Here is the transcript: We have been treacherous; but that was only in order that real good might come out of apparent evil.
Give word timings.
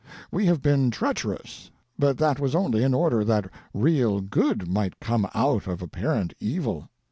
We 0.31 0.47
have 0.47 0.63
been 0.63 0.89
treacherous; 0.89 1.69
but 1.99 2.17
that 2.17 2.39
was 2.39 2.55
only 2.55 2.83
in 2.83 2.95
order 2.95 3.23
that 3.23 3.51
real 3.71 4.19
good 4.19 4.67
might 4.67 4.99
come 4.99 5.27
out 5.35 5.67
of 5.67 5.79
apparent 5.79 6.33
evil. 6.39 6.89